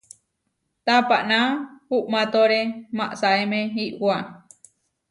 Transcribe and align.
Tapaná 0.85 1.39
uʼmátore 1.95 2.59
maʼasáeme 2.97 3.59
iʼwá. 3.85 4.15